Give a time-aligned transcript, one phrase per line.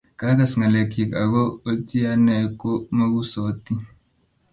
[0.17, 3.73] ka agas ng'alekchich, ako ochi ane ko mokusoti